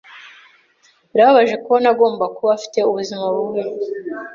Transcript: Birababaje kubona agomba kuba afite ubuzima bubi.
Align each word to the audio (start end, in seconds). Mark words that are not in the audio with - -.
Birababaje 1.11 1.55
kubona 1.63 1.87
agomba 1.93 2.25
kuba 2.35 2.51
afite 2.57 2.79
ubuzima 2.89 3.25
bubi. 3.35 3.61